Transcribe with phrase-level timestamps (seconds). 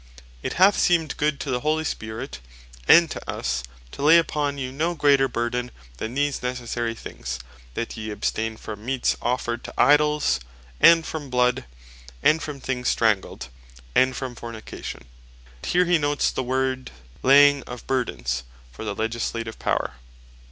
[0.41, 2.39] "It hath seemed good to the Holy Spirit,
[2.87, 3.61] and to us,
[3.91, 7.37] to lay upon you no greater burden, than these necessary things,
[7.75, 10.39] that yee abstaine from meats offered to Idols,
[10.79, 11.65] and from bloud,
[12.23, 13.49] and from things strangled,
[13.93, 15.05] and from fornication."
[15.63, 16.89] Here hee notes the word
[17.21, 18.41] Laying Of Burdens
[18.71, 19.97] for the Legislative Power.